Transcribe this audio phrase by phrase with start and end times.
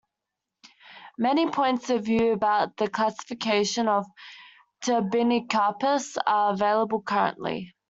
[1.19, 4.07] Many points of view about the classification of
[4.83, 7.75] "Turbinicarpus" are available currently.